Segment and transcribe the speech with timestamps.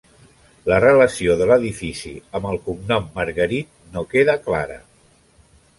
[0.69, 4.85] La relació de l'edifici amb el cognom Margarit no queda clara.